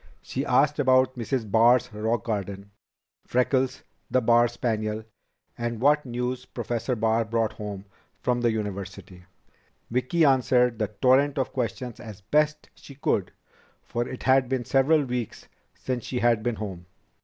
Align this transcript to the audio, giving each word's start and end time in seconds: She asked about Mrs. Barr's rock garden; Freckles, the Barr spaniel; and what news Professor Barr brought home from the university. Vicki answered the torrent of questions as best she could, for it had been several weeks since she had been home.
She 0.23 0.43
asked 0.43 0.79
about 0.79 1.15
Mrs. 1.15 1.51
Barr's 1.51 1.93
rock 1.93 2.23
garden; 2.23 2.71
Freckles, 3.27 3.83
the 4.09 4.19
Barr 4.19 4.47
spaniel; 4.47 5.03
and 5.55 5.79
what 5.79 6.07
news 6.07 6.43
Professor 6.45 6.95
Barr 6.95 7.23
brought 7.23 7.53
home 7.53 7.85
from 8.19 8.41
the 8.41 8.49
university. 8.51 9.25
Vicki 9.91 10.25
answered 10.25 10.79
the 10.79 10.87
torrent 10.87 11.37
of 11.37 11.53
questions 11.53 11.99
as 11.99 12.21
best 12.21 12.67
she 12.73 12.95
could, 12.95 13.31
for 13.83 14.07
it 14.07 14.23
had 14.23 14.49
been 14.49 14.65
several 14.65 15.03
weeks 15.05 15.47
since 15.75 16.03
she 16.05 16.17
had 16.17 16.41
been 16.41 16.55
home. 16.55 16.87